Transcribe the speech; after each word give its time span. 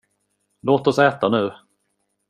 Låt 0.61 0.87
oss 0.87 0.99
äta 0.99 1.29
nu! 1.29 1.51